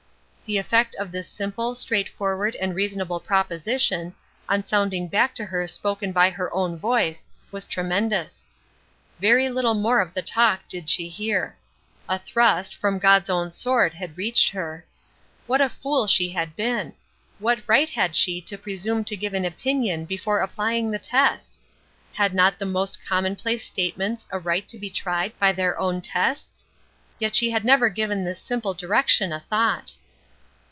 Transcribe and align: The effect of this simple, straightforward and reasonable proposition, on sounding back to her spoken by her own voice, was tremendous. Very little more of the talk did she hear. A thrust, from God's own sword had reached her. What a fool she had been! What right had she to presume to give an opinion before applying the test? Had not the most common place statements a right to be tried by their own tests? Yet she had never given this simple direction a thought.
The 0.43 0.57
effect 0.57 0.95
of 0.95 1.13
this 1.13 1.29
simple, 1.29 1.75
straightforward 1.75 2.57
and 2.57 2.75
reasonable 2.75 3.21
proposition, 3.21 4.13
on 4.49 4.65
sounding 4.65 5.07
back 5.07 5.33
to 5.35 5.45
her 5.45 5.65
spoken 5.65 6.11
by 6.11 6.29
her 6.29 6.53
own 6.53 6.75
voice, 6.75 7.25
was 7.53 7.63
tremendous. 7.63 8.47
Very 9.21 9.47
little 9.47 9.75
more 9.75 10.01
of 10.01 10.13
the 10.13 10.21
talk 10.21 10.67
did 10.67 10.89
she 10.89 11.07
hear. 11.07 11.55
A 12.09 12.19
thrust, 12.19 12.75
from 12.75 12.99
God's 12.99 13.29
own 13.29 13.53
sword 13.53 13.93
had 13.93 14.17
reached 14.17 14.49
her. 14.49 14.85
What 15.47 15.61
a 15.61 15.69
fool 15.69 16.05
she 16.05 16.27
had 16.31 16.57
been! 16.57 16.95
What 17.39 17.61
right 17.65 17.89
had 17.89 18.13
she 18.17 18.41
to 18.41 18.57
presume 18.57 19.05
to 19.05 19.15
give 19.15 19.33
an 19.33 19.45
opinion 19.45 20.03
before 20.03 20.41
applying 20.41 20.91
the 20.91 20.99
test? 20.99 21.61
Had 22.11 22.33
not 22.33 22.59
the 22.59 22.65
most 22.65 22.97
common 23.05 23.37
place 23.37 23.63
statements 23.65 24.27
a 24.31 24.37
right 24.37 24.67
to 24.67 24.77
be 24.77 24.89
tried 24.89 25.31
by 25.39 25.53
their 25.53 25.79
own 25.79 26.01
tests? 26.01 26.67
Yet 27.19 27.37
she 27.37 27.51
had 27.51 27.63
never 27.63 27.87
given 27.87 28.25
this 28.25 28.41
simple 28.41 28.73
direction 28.73 29.31
a 29.31 29.39
thought. 29.39 29.93